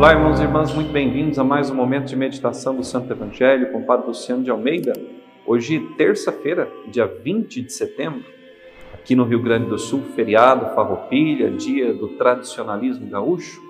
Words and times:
Olá, 0.00 0.14
irmãos 0.14 0.40
e 0.40 0.44
irmãs, 0.44 0.72
muito 0.72 0.90
bem-vindos 0.90 1.38
a 1.38 1.44
mais 1.44 1.70
um 1.70 1.74
momento 1.74 2.06
de 2.06 2.16
meditação 2.16 2.74
do 2.74 2.82
Santo 2.82 3.12
Evangelho 3.12 3.70
com 3.70 3.80
o 3.80 3.84
Padre 3.84 4.06
Luciano 4.06 4.42
de 4.42 4.50
Almeida. 4.50 4.94
Hoje, 5.44 5.78
terça-feira, 5.98 6.72
dia 6.90 7.04
20 7.04 7.60
de 7.60 7.70
setembro, 7.70 8.24
aqui 8.94 9.14
no 9.14 9.24
Rio 9.24 9.42
Grande 9.42 9.68
do 9.68 9.78
Sul, 9.78 10.00
feriado, 10.16 10.74
farroupilha, 10.74 11.50
dia 11.50 11.92
do 11.92 12.16
tradicionalismo 12.16 13.10
gaúcho. 13.10 13.60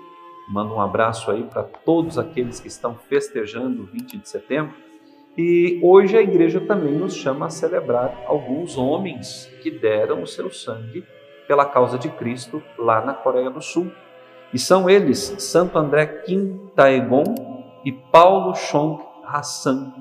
Mando 0.47 0.73
um 0.73 0.79
abraço 0.79 1.29
aí 1.29 1.43
para 1.43 1.63
todos 1.63 2.17
aqueles 2.17 2.61
que 2.61 2.69
estão 2.69 2.95
festejando 3.09 3.83
o 3.83 3.85
20 3.87 4.19
de 4.19 4.29
setembro. 4.29 4.73
E 5.37 5.81
hoje 5.83 6.17
a 6.17 6.21
igreja 6.21 6.61
também 6.61 6.93
nos 6.93 7.13
chama 7.13 7.47
a 7.47 7.49
celebrar 7.49 8.23
alguns 8.25 8.77
homens 8.77 9.51
que 9.61 9.69
deram 9.69 10.23
o 10.23 10.27
seu 10.27 10.49
sangue 10.49 11.03
pela 11.45 11.65
causa 11.65 11.99
de 11.99 12.07
Cristo 12.07 12.63
lá 12.77 13.03
na 13.03 13.13
Coreia 13.13 13.49
do 13.49 13.61
Sul. 13.61 13.91
E 14.53 14.59
são 14.59 14.89
eles 14.89 15.33
Santo 15.39 15.77
André 15.77 16.05
Kim 16.05 16.69
Taegon 16.75 17.23
e 17.85 17.91
Paulo 17.91 18.53
Chong 18.53 19.01
Hassan. 19.23 19.93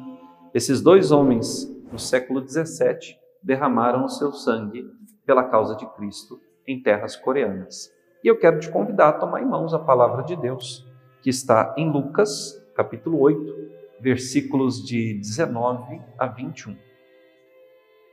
Esses 0.53 0.81
dois 0.81 1.13
homens, 1.13 1.73
no 1.93 1.99
século 1.99 2.41
17, 2.41 3.17
derramaram 3.41 4.05
o 4.05 4.09
seu 4.09 4.33
sangue 4.33 4.85
pela 5.25 5.45
causa 5.45 5.77
de 5.77 5.87
Cristo 5.95 6.41
em 6.67 6.83
terras 6.83 7.15
coreanas. 7.15 7.93
E 8.25 8.29
eu 8.29 8.39
quero 8.39 8.59
te 8.59 8.69
convidar 8.69 9.11
a 9.11 9.13
tomar 9.13 9.41
em 9.41 9.47
mãos 9.47 9.73
a 9.73 9.79
palavra 9.79 10.25
de 10.25 10.35
Deus, 10.35 10.85
que 11.23 11.31
está 11.31 11.73
em 11.79 11.89
Lucas, 11.89 12.61
capítulo 12.75 13.21
8, 13.21 13.55
versículos 14.01 14.85
de 14.85 15.15
19 15.15 16.01
a 16.19 16.27
21. 16.27 16.77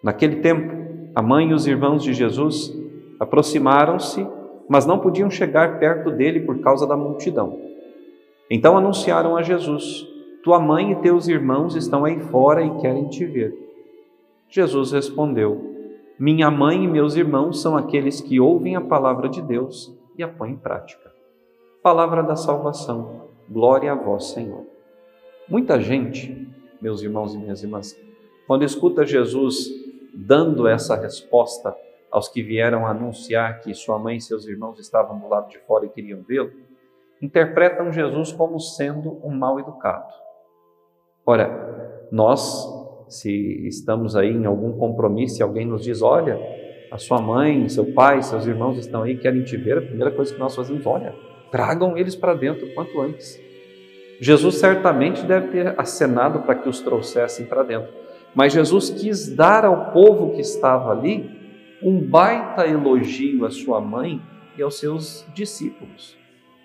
Naquele 0.04 0.38
tempo, 0.42 1.12
a 1.16 1.22
mãe 1.22 1.50
e 1.50 1.54
os 1.54 1.66
irmãos 1.66 2.04
de 2.04 2.14
Jesus 2.14 2.72
aproximaram-se 3.20 4.26
mas 4.68 4.86
não 4.86 5.00
podiam 5.00 5.30
chegar 5.30 5.80
perto 5.80 6.12
dele 6.12 6.42
por 6.42 6.60
causa 6.60 6.86
da 6.86 6.98
multidão. 6.98 7.60
Então 8.50 8.78
anunciaram 8.78 9.36
a 9.36 9.42
Jesus: 9.42 10.08
Tua 10.44 10.60
mãe 10.60 10.92
e 10.92 10.96
teus 10.96 11.28
irmãos 11.28 11.76
estão 11.76 12.06
aí 12.06 12.20
fora 12.20 12.64
e 12.64 12.78
querem 12.80 13.08
te 13.08 13.26
ver. 13.26 13.54
Jesus 14.50 14.92
respondeu: 14.92 15.76
Minha 16.20 16.50
mãe 16.50 16.84
e 16.84 16.88
meus 16.88 17.16
irmãos 17.16 17.62
são 17.62 17.78
aqueles 17.78 18.22
que 18.22 18.40
ouvem 18.40 18.76
a 18.76 18.82
palavra 18.82 19.30
de 19.30 19.42
Deus 19.42 19.94
e 20.18 20.24
a 20.24 20.28
põem 20.28 20.54
em 20.54 20.58
prática. 20.58 21.12
Palavra 21.82 22.24
da 22.24 22.36
salvação. 22.36 23.28
Glória 23.50 23.92
a 23.92 23.96
vós, 23.96 24.32
Senhor. 24.32 24.66
Muita 25.48 25.80
gente, 25.80 26.48
meus 26.82 27.02
irmãos 27.02 27.34
e 27.34 27.38
minhas 27.38 27.64
irmãs, 27.64 27.98
quando 28.46 28.64
escuta 28.64 29.06
Jesus 29.06 29.70
dando 30.14 30.68
essa 30.68 30.96
resposta 30.96 31.74
aos 32.12 32.30
que 32.30 32.42
vieram 32.42 32.86
anunciar 32.88 33.60
que 33.60 33.74
sua 33.74 34.00
mãe 34.00 34.18
e 34.18 34.22
seus 34.22 34.48
irmãos 34.48 34.80
estavam 34.80 35.20
do 35.20 35.28
lado 35.28 35.50
de 35.50 35.60
fora 35.60 35.86
e 35.86 35.90
queriam 35.90 36.22
vê-lo, 36.22 36.52
interpretam 37.22 37.92
Jesus 37.92 38.32
como 38.32 38.60
sendo 38.60 39.20
um 39.24 39.32
mal 39.32 39.60
educado. 39.60 40.14
Ora, 41.26 42.08
nós, 42.12 42.66
se 43.10 43.68
estamos 43.68 44.16
aí 44.16 44.32
em 44.32 44.46
algum 44.46 44.78
compromisso 44.78 45.42
e 45.42 45.44
alguém 45.44 45.66
nos 45.66 45.84
diz: 45.84 46.02
olha, 46.02 46.40
a 46.92 46.98
sua 46.98 47.22
mãe, 47.22 47.68
seu 47.68 47.94
pai, 47.94 48.22
seus 48.22 48.46
irmãos 48.46 48.78
estão 48.78 49.04
aí, 49.04 49.18
querem 49.18 49.44
te 49.44 49.58
ver, 49.58 49.78
a 49.78 49.82
primeira 49.82 50.12
coisa 50.12 50.34
que 50.34 50.40
nós 50.40 50.56
fazemos, 50.56 50.86
olha, 50.86 51.14
tragam 51.52 51.98
eles 51.98 52.16
para 52.16 52.34
dentro 52.34 52.74
quanto 52.74 53.02
antes. 53.02 53.40
Jesus 54.20 54.56
certamente 54.56 55.24
deve 55.26 55.50
ter 55.50 55.80
acenado 55.80 56.40
para 56.40 56.56
que 56.56 56.68
os 56.68 56.80
trouxessem 56.80 57.46
para 57.46 57.62
dentro, 57.62 57.94
mas 58.34 58.54
Jesus 58.54 58.90
quis 58.90 59.36
dar 59.36 59.66
ao 59.66 59.92
povo 59.92 60.34
que 60.34 60.42
estava 60.42 60.92
ali 60.92 61.37
um 61.82 62.00
baita 62.00 62.66
elogio 62.66 63.46
à 63.46 63.52
sua 63.52 63.80
mãe 63.80 64.22
e 64.58 64.62
aos 64.62 64.80
seus 64.80 65.26
discípulos. 65.34 66.18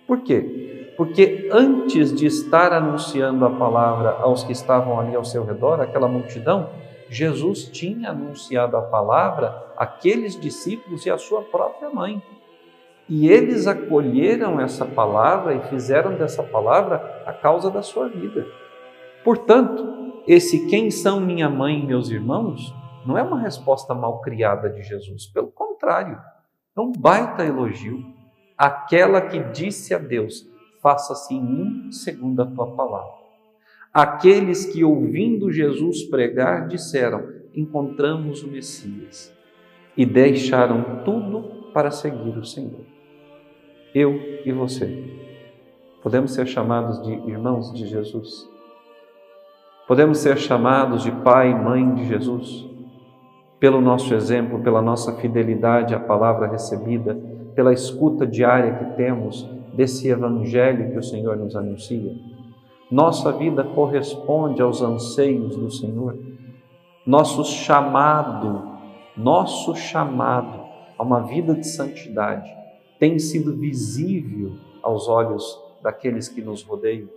Por 0.06 0.20
quê? 0.22 0.92
Porque 0.96 1.48
antes 1.52 2.14
de 2.14 2.26
estar 2.26 2.72
anunciando 2.72 3.44
a 3.44 3.50
palavra 3.50 4.10
aos 4.20 4.44
que 4.44 4.52
estavam 4.52 4.98
ali 4.98 5.14
ao 5.14 5.24
seu 5.24 5.44
redor, 5.44 5.80
aquela 5.80 6.08
multidão, 6.08 6.70
Jesus 7.08 7.64
tinha 7.64 8.10
anunciado 8.10 8.76
a 8.76 8.82
palavra 8.82 9.72
àqueles 9.76 10.38
discípulos 10.38 11.04
e 11.06 11.10
à 11.10 11.18
sua 11.18 11.42
própria 11.42 11.90
mãe. 11.90 12.22
E 13.08 13.28
eles 13.28 13.66
acolheram 13.66 14.60
essa 14.60 14.86
palavra 14.86 15.54
e 15.54 15.60
fizeram 15.68 16.14
dessa 16.14 16.42
palavra 16.42 17.22
a 17.26 17.32
causa 17.32 17.70
da 17.70 17.82
sua 17.82 18.08
vida. 18.08 18.46
Portanto, 19.22 20.22
esse 20.26 20.66
quem 20.66 20.90
são 20.90 21.20
minha 21.20 21.50
mãe 21.50 21.80
e 21.80 21.86
meus 21.86 22.10
irmãos 22.10 22.74
não 23.06 23.18
é 23.18 23.22
uma 23.22 23.40
resposta 23.40 23.94
mal 23.94 24.20
criada 24.20 24.70
de 24.70 24.82
Jesus, 24.82 25.26
pelo 25.26 25.48
contrário, 25.48 26.20
é 26.76 26.80
um 26.80 26.92
baita 26.92 27.44
elogio. 27.44 28.02
Aquela 28.56 29.20
que 29.20 29.38
disse 29.52 29.94
a 29.94 29.98
Deus: 29.98 30.46
Faça-se 30.80 31.34
em 31.34 31.42
mim 31.42 31.92
segundo 31.92 32.42
a 32.42 32.46
tua 32.46 32.74
palavra. 32.74 33.22
Aqueles 33.92 34.66
que, 34.66 34.84
ouvindo 34.84 35.50
Jesus 35.50 36.04
pregar, 36.04 36.66
disseram: 36.68 37.28
Encontramos 37.54 38.42
o 38.42 38.48
Messias, 38.48 39.32
e 39.96 40.06
deixaram 40.06 41.04
tudo 41.04 41.70
para 41.72 41.90
seguir 41.90 42.38
o 42.38 42.44
Senhor. 42.44 42.84
Eu 43.94 44.14
e 44.44 44.52
você 44.52 45.20
podemos 46.02 46.32
ser 46.32 46.46
chamados 46.46 47.02
de 47.02 47.12
irmãos 47.30 47.72
de 47.72 47.86
Jesus? 47.86 48.50
Podemos 49.86 50.18
ser 50.18 50.38
chamados 50.38 51.02
de 51.02 51.12
pai 51.12 51.50
e 51.50 51.54
mãe 51.54 51.94
de 51.94 52.06
Jesus? 52.06 52.71
Pelo 53.62 53.80
nosso 53.80 54.12
exemplo, 54.12 54.58
pela 54.58 54.82
nossa 54.82 55.12
fidelidade 55.18 55.94
à 55.94 56.00
palavra 56.00 56.48
recebida, 56.48 57.16
pela 57.54 57.72
escuta 57.72 58.26
diária 58.26 58.74
que 58.74 58.96
temos 58.96 59.48
desse 59.72 60.08
evangelho 60.08 60.90
que 60.90 60.98
o 60.98 61.02
Senhor 61.02 61.36
nos 61.36 61.54
anuncia. 61.54 62.12
Nossa 62.90 63.30
vida 63.30 63.62
corresponde 63.62 64.60
aos 64.60 64.82
anseios 64.82 65.54
do 65.54 65.70
Senhor. 65.70 66.18
Nosso 67.06 67.44
chamado, 67.44 68.68
nosso 69.16 69.76
chamado 69.76 70.60
a 70.98 71.04
uma 71.04 71.20
vida 71.20 71.54
de 71.54 71.68
santidade 71.68 72.52
tem 72.98 73.16
sido 73.20 73.56
visível 73.56 74.54
aos 74.82 75.08
olhos 75.08 75.56
daqueles 75.80 76.28
que 76.28 76.42
nos 76.42 76.64
rodeiam. 76.64 77.08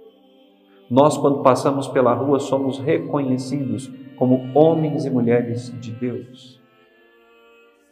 Nós, 0.91 1.17
quando 1.17 1.41
passamos 1.41 1.88
pela 1.88 2.13
rua, 2.13 2.39
somos 2.39 2.78
reconhecidos 2.78 3.91
como 4.17 4.51
homens 4.53 5.05
e 5.05 5.09
mulheres 5.09 5.71
de 5.79 5.91
Deus. 5.91 6.61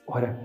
Ora, 0.08 0.40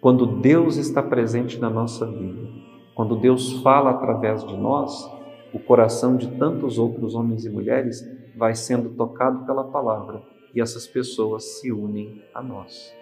quando 0.00 0.26
Deus 0.40 0.76
está 0.76 1.02
presente 1.02 1.58
na 1.58 1.70
nossa 1.70 2.06
vida, 2.06 2.48
quando 2.94 3.16
Deus 3.16 3.52
fala 3.62 3.90
através 3.90 4.44
de 4.44 4.56
nós, 4.56 5.10
o 5.52 5.58
coração 5.58 6.16
de 6.16 6.28
tantos 6.32 6.78
outros 6.78 7.14
homens 7.14 7.44
e 7.44 7.50
mulheres 7.50 8.06
vai 8.36 8.54
sendo 8.54 8.90
tocado 8.90 9.44
pela 9.46 9.64
palavra 9.64 10.22
e 10.54 10.60
essas 10.60 10.86
pessoas 10.86 11.44
se 11.60 11.72
unem 11.72 12.22
a 12.34 12.42
nós. 12.42 12.94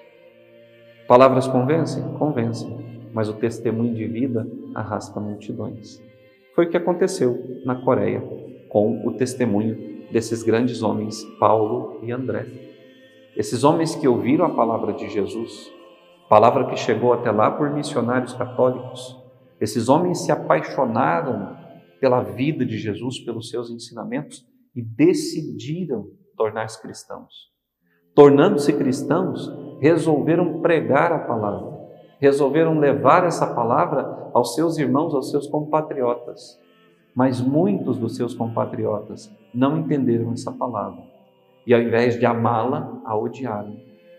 Palavras 1.06 1.46
convencem? 1.46 2.02
Convencem, 2.18 3.08
mas 3.12 3.28
o 3.28 3.34
testemunho 3.34 3.94
de 3.94 4.06
vida 4.06 4.48
arrasta 4.74 5.20
multidões. 5.20 6.02
Foi 6.54 6.66
o 6.66 6.70
que 6.70 6.76
aconteceu 6.76 7.60
na 7.64 7.74
Coreia 7.74 8.22
com 8.68 9.06
o 9.06 9.12
testemunho 9.12 9.93
desses 10.14 10.44
grandes 10.44 10.80
homens, 10.80 11.24
Paulo 11.40 11.98
e 12.04 12.12
André. 12.12 12.46
Esses 13.36 13.64
homens 13.64 13.96
que 13.96 14.06
ouviram 14.06 14.44
a 14.44 14.54
palavra 14.54 14.92
de 14.92 15.08
Jesus, 15.08 15.68
palavra 16.30 16.66
que 16.66 16.76
chegou 16.76 17.12
até 17.12 17.32
lá 17.32 17.50
por 17.50 17.68
missionários 17.70 18.32
católicos, 18.32 19.20
esses 19.60 19.88
homens 19.88 20.20
se 20.20 20.30
apaixonaram 20.30 21.56
pela 22.00 22.22
vida 22.22 22.64
de 22.64 22.78
Jesus, 22.78 23.18
pelos 23.24 23.50
seus 23.50 23.70
ensinamentos 23.70 24.46
e 24.72 24.80
decidiram 24.80 26.06
tornar-se 26.36 26.80
cristãos. 26.80 27.52
Tornando-se 28.14 28.72
cristãos, 28.72 29.50
resolveram 29.80 30.60
pregar 30.62 31.12
a 31.12 31.18
palavra, 31.18 31.76
resolveram 32.20 32.78
levar 32.78 33.24
essa 33.24 33.52
palavra 33.52 34.30
aos 34.32 34.54
seus 34.54 34.78
irmãos, 34.78 35.12
aos 35.12 35.32
seus 35.32 35.48
compatriotas. 35.48 36.56
Mas 37.14 37.40
muitos 37.40 37.96
dos 37.96 38.16
seus 38.16 38.34
compatriotas 38.34 39.32
não 39.52 39.78
entenderam 39.78 40.32
essa 40.32 40.50
palavra 40.50 41.02
e, 41.64 41.72
ao 41.72 41.80
invés 41.80 42.18
de 42.18 42.26
amá-la, 42.26 43.00
a 43.04 43.16
odiaram. 43.16 43.76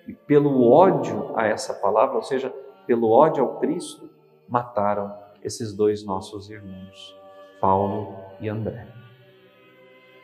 E 0.07 0.13
pelo 0.13 0.69
ódio 0.71 1.31
a 1.35 1.45
essa 1.45 1.73
palavra, 1.73 2.15
ou 2.15 2.23
seja, 2.23 2.53
pelo 2.87 3.09
ódio 3.09 3.43
ao 3.43 3.59
Cristo, 3.59 4.09
mataram 4.47 5.11
esses 5.43 5.73
dois 5.73 6.05
nossos 6.05 6.49
irmãos, 6.49 7.15
Paulo 7.59 8.15
e 8.39 8.47
André. 8.47 8.87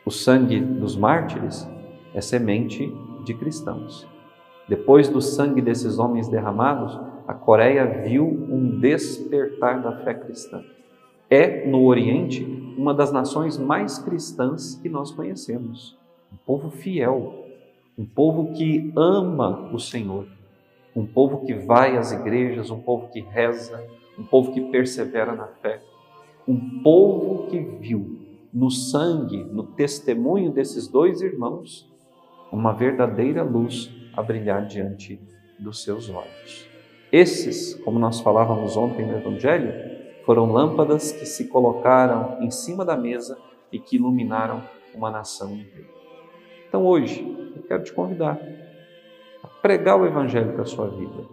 O 0.06 0.10
sangue 0.10 0.60
dos 0.60 0.96
mártires 0.96 1.68
é 2.14 2.20
semente 2.20 2.92
de 3.24 3.34
cristãos. 3.34 4.08
Depois 4.68 5.08
do 5.08 5.20
sangue 5.20 5.60
desses 5.60 5.98
homens 5.98 6.28
derramados, 6.28 6.98
a 7.26 7.34
Coreia 7.34 8.02
viu 8.02 8.24
um 8.24 8.80
despertar 8.80 9.82
da 9.82 9.98
fé 9.98 10.14
cristã 10.14 10.62
é, 11.32 11.66
no 11.66 11.86
Oriente, 11.86 12.44
uma 12.76 12.94
das 12.94 13.12
nações 13.12 13.58
mais 13.58 13.98
cristãs 13.98 14.74
que 14.76 14.88
nós 14.88 15.10
conhecemos. 15.10 15.96
Um 16.32 16.36
povo 16.36 16.70
fiel, 16.70 17.46
um 17.96 18.04
povo 18.04 18.52
que 18.52 18.92
ama 18.96 19.70
o 19.72 19.78
Senhor, 19.78 20.26
um 20.94 21.06
povo 21.06 21.44
que 21.44 21.54
vai 21.54 21.96
às 21.96 22.12
igrejas, 22.12 22.70
um 22.70 22.80
povo 22.80 23.08
que 23.08 23.20
reza, 23.20 23.82
um 24.18 24.24
povo 24.24 24.52
que 24.52 24.60
persevera 24.60 25.34
na 25.34 25.46
fé. 25.46 25.82
Um 26.46 26.82
povo 26.82 27.46
que 27.48 27.58
viu 27.58 28.18
no 28.52 28.70
sangue, 28.70 29.44
no 29.44 29.62
testemunho 29.62 30.50
desses 30.50 30.88
dois 30.88 31.22
irmãos, 31.22 31.90
uma 32.50 32.72
verdadeira 32.72 33.42
luz 33.42 33.90
a 34.12 34.22
brilhar 34.22 34.66
diante 34.66 35.18
dos 35.58 35.82
seus 35.82 36.10
olhos. 36.10 36.68
Esses, 37.10 37.74
como 37.74 37.98
nós 37.98 38.20
falávamos 38.20 38.76
ontem 38.76 39.06
no 39.06 39.16
Evangelho, 39.16 39.91
foram 40.24 40.52
lâmpadas 40.52 41.12
que 41.12 41.26
se 41.26 41.48
colocaram 41.48 42.38
em 42.40 42.50
cima 42.50 42.84
da 42.84 42.96
mesa 42.96 43.38
e 43.70 43.78
que 43.78 43.96
iluminaram 43.96 44.62
uma 44.94 45.10
nação 45.10 45.52
inteira. 45.52 45.88
Então 46.68 46.84
hoje, 46.86 47.22
eu 47.56 47.62
quero 47.62 47.82
te 47.82 47.92
convidar 47.92 48.38
a 49.42 49.46
pregar 49.46 50.00
o 50.00 50.06
Evangelho 50.06 50.52
para 50.52 50.62
a 50.62 50.66
sua 50.66 50.88
vida, 50.88 51.24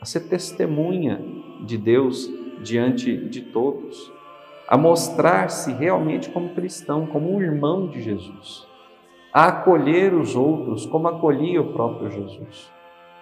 a 0.00 0.04
ser 0.04 0.20
testemunha 0.28 1.20
de 1.64 1.76
Deus 1.76 2.28
diante 2.62 3.16
de 3.16 3.42
todos, 3.42 4.12
a 4.68 4.76
mostrar-se 4.76 5.72
realmente 5.72 6.30
como 6.30 6.54
cristão, 6.54 7.06
como 7.06 7.32
um 7.32 7.40
irmão 7.40 7.86
de 7.86 8.02
Jesus, 8.02 8.66
a 9.32 9.48
acolher 9.48 10.14
os 10.14 10.34
outros 10.34 10.86
como 10.86 11.08
acolhia 11.08 11.60
o 11.60 11.72
próprio 11.72 12.10
Jesus, 12.10 12.72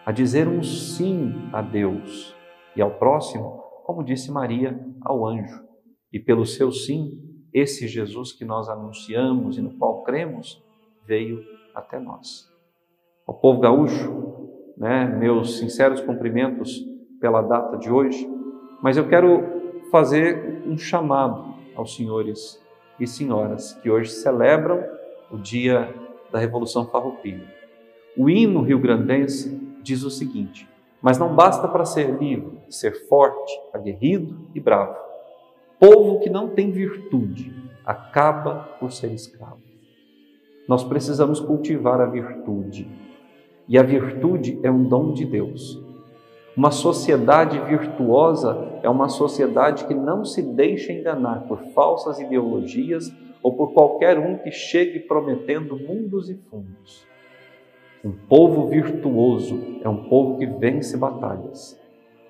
a 0.07 0.13
dizer 0.13 0.47
um 0.49 0.63
sim 0.63 1.49
a 1.53 1.61
Deus 1.61 2.35
e 2.77 2.81
ao 2.81 2.93
próximo, 2.93 3.64
como 3.85 4.03
disse 4.03 4.33
Maria 4.33 4.79
ao 5.03 5.27
anjo. 5.27 5.63
E 6.13 6.19
pelo 6.19 6.45
seu 6.47 6.73
sim, 6.73 7.21
esse 7.53 7.87
Jesus 7.87 8.33
que 8.33 8.45
nós 8.45 8.69
anunciamos 8.69 9.59
e 9.59 9.63
no 9.63 9.77
qual 9.79 10.03
cremos, 10.03 10.63
veio 11.07 11.45
até 11.75 12.01
nós. 12.01 12.51
Ao 13.27 13.35
povo 13.35 13.61
gaúcho, 13.61 14.73
né, 14.77 15.07
meus 15.07 15.59
sinceros 15.59 16.01
cumprimentos 16.01 16.83
pela 17.21 17.43
data 17.43 17.77
de 17.77 17.91
hoje, 17.91 18.29
mas 18.83 18.97
eu 18.97 19.09
quero 19.09 19.43
fazer 19.91 20.63
um 20.67 20.77
chamado 20.77 21.55
aos 21.77 21.95
senhores 21.95 22.61
e 22.99 23.07
senhoras 23.07 23.75
que 23.75 23.91
hoje 23.91 24.11
celebram 24.11 24.83
o 25.31 25.37
dia 25.37 25.95
da 26.33 26.39
Revolução 26.39 26.87
Farroupilha. 26.87 27.53
O 28.17 28.31
hino 28.31 28.63
rio-grandense 28.63 29.61
diz 29.83 30.03
o 30.03 30.11
seguinte: 30.11 30.69
Mas 31.05 31.19
não 31.19 31.35
basta 31.35 31.69
para 31.69 31.85
ser 31.85 32.19
livre, 32.19 32.59
ser 32.71 33.07
forte, 33.07 33.53
aguerrido 33.75 34.49
e 34.55 34.59
bravo. 34.59 34.97
Povo 35.79 36.21
que 36.21 36.31
não 36.31 36.49
tem 36.49 36.71
virtude 36.71 37.55
acaba 37.85 38.71
por 38.81 38.91
ser 38.91 39.13
escravo. 39.13 39.61
Nós 40.67 40.83
precisamos 40.83 41.41
cultivar 41.41 42.01
a 42.01 42.07
virtude. 42.07 42.91
E 43.69 43.77
a 43.77 43.83
virtude 43.83 44.59
é 44.63 44.71
um 44.71 44.83
dom 44.83 45.13
de 45.13 45.27
Deus. 45.27 45.79
Uma 46.57 46.71
sociedade 46.71 47.59
virtuosa 47.59 48.81
é 48.83 48.89
uma 48.89 49.11
sociedade 49.11 49.85
que 49.85 49.93
não 49.93 50.25
se 50.25 50.41
deixa 50.41 50.91
enganar 50.91 51.47
por 51.47 51.59
falsas 51.75 52.19
ideologias 52.19 53.13
ou 53.43 53.53
por 53.55 53.75
qualquer 53.75 54.19
um 54.19 54.39
que 54.39 54.51
chegue 54.51 55.01
prometendo 55.01 55.77
mundos 55.77 56.31
e 56.31 56.35
fundos. 56.35 57.07
Um 58.05 58.13
povo 58.13 58.67
virtuoso 58.67 59.79
é 59.81 59.89
um 59.89 60.05
povo 60.11 60.37
que 60.37 60.45
vence 60.45 60.95
batalhas. 60.95 61.81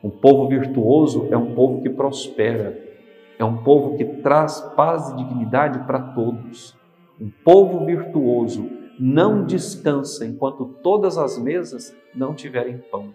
Um 0.04 0.08
povo 0.08 0.46
virtuoso 0.48 1.26
é 1.32 1.36
um 1.36 1.52
povo 1.52 1.82
que 1.82 1.90
prospera. 1.90 2.80
É 3.36 3.44
um 3.44 3.56
povo 3.64 3.96
que 3.96 4.04
traz 4.04 4.60
paz 4.76 5.10
e 5.10 5.16
dignidade 5.16 5.84
para 5.84 5.98
todos. 5.98 6.76
Um 7.20 7.28
povo 7.44 7.84
virtuoso 7.84 8.70
não 9.00 9.44
descansa 9.44 10.24
enquanto 10.24 10.64
todas 10.80 11.18
as 11.18 11.36
mesas 11.42 11.92
não 12.14 12.36
tiverem 12.36 12.78
pão. 12.78 13.12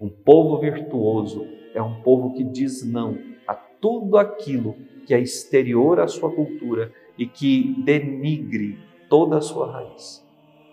Um 0.00 0.08
povo 0.08 0.60
virtuoso 0.60 1.44
é 1.74 1.82
um 1.82 2.00
povo 2.02 2.32
que 2.34 2.44
diz 2.44 2.84
não 2.84 3.18
a 3.44 3.54
tudo 3.54 4.16
aquilo 4.18 4.76
que 5.04 5.12
é 5.12 5.18
exterior 5.18 5.98
à 5.98 6.06
sua 6.06 6.30
cultura 6.30 6.92
e 7.18 7.26
que 7.26 7.74
denigre 7.84 8.78
toda 9.08 9.38
a 9.38 9.40
sua 9.40 9.72
raiz. 9.72 10.24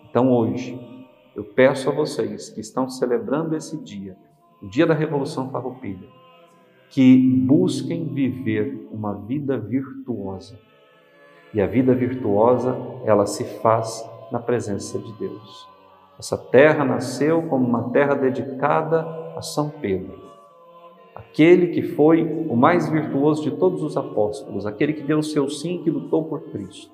Então 0.08 0.30
hoje, 0.32 0.89
eu 1.34 1.44
peço 1.44 1.88
a 1.88 1.92
vocês 1.92 2.50
que 2.50 2.60
estão 2.60 2.88
celebrando 2.88 3.56
esse 3.56 3.76
dia, 3.82 4.16
o 4.62 4.66
dia 4.66 4.86
da 4.86 4.94
Revolução 4.94 5.50
Farroupilha, 5.50 6.08
que 6.90 7.16
busquem 7.46 8.12
viver 8.12 8.88
uma 8.90 9.14
vida 9.14 9.56
virtuosa. 9.56 10.58
E 11.54 11.60
a 11.60 11.66
vida 11.66 11.94
virtuosa, 11.94 12.76
ela 13.04 13.26
se 13.26 13.44
faz 13.60 14.04
na 14.30 14.38
presença 14.38 14.98
de 14.98 15.12
Deus. 15.18 15.68
Essa 16.18 16.36
terra 16.36 16.84
nasceu 16.84 17.42
como 17.42 17.66
uma 17.66 17.90
terra 17.90 18.14
dedicada 18.14 19.00
a 19.36 19.42
São 19.42 19.70
Pedro, 19.70 20.18
aquele 21.14 21.68
que 21.68 21.82
foi 21.82 22.22
o 22.22 22.54
mais 22.54 22.88
virtuoso 22.88 23.42
de 23.42 23.52
todos 23.52 23.82
os 23.82 23.96
apóstolos, 23.96 24.66
aquele 24.66 24.92
que 24.92 25.02
deu 25.02 25.18
o 25.20 25.22
seu 25.22 25.48
sim 25.48 25.82
que 25.82 25.90
lutou 25.90 26.24
por 26.24 26.42
Cristo. 26.50 26.92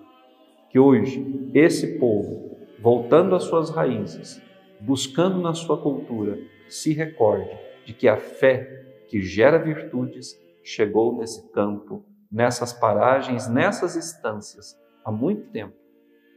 Que 0.70 0.78
hoje 0.78 1.50
esse 1.54 1.98
povo, 1.98 2.55
voltando 2.78 3.34
às 3.34 3.44
suas 3.44 3.70
raízes, 3.70 4.40
buscando 4.80 5.40
na 5.40 5.54
sua 5.54 5.80
cultura, 5.80 6.38
se 6.68 6.92
recorde 6.92 7.50
de 7.84 7.92
que 7.92 8.08
a 8.08 8.16
fé 8.16 9.04
que 9.08 9.20
gera 9.20 9.58
virtudes 9.58 10.38
chegou 10.62 11.16
nesse 11.16 11.50
campo, 11.52 12.04
nessas 12.30 12.72
paragens, 12.72 13.48
nessas 13.48 13.96
instâncias 13.96 14.76
há 15.04 15.12
muito 15.12 15.50
tempo 15.50 15.86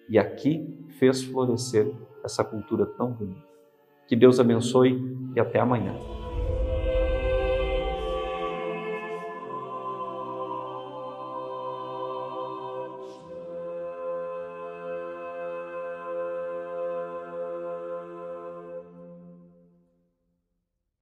e 0.10 0.18
aqui 0.18 0.68
fez 0.98 1.22
florescer 1.24 1.92
essa 2.24 2.44
cultura 2.44 2.86
tão 2.86 3.12
bonita. 3.12 3.48
Que 4.08 4.16
Deus 4.16 4.40
abençoe 4.40 5.00
e 5.36 5.40
até 5.40 5.60
amanhã. 5.60 6.19